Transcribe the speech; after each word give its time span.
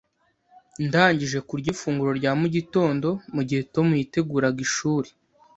Ndangije 0.85 1.39
kurya 1.47 1.69
ifunguro 1.73 2.11
rya 2.19 2.31
mu 2.41 2.47
gitondo 2.55 3.07
mugihe 3.35 3.61
Tom 3.73 3.87
yiteguraga 3.99 4.59
ishuri. 4.67 5.09